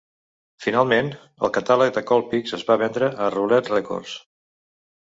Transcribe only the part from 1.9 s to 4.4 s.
de Colpix es va vendre a Roulette Records.